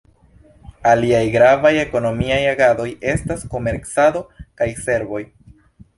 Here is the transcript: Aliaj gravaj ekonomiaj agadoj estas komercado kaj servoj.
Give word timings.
Aliaj 0.91 1.19
gravaj 1.35 1.73
ekonomiaj 1.83 2.39
agadoj 2.53 2.89
estas 3.15 3.47
komercado 3.55 4.27
kaj 4.63 4.73
servoj. 4.87 5.25